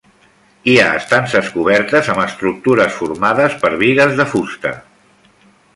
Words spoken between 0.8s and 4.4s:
ha estances cobertes amb estructures formades per bigues de